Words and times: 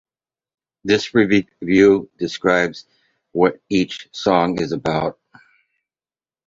This 0.83 1.13
review 1.13 2.09
describes 2.17 2.87
what 3.33 3.61
each 3.69 4.09
song 4.11 4.59
is 4.59 4.71
about. 4.71 5.19